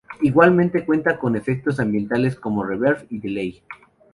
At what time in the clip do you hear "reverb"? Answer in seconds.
2.65-3.05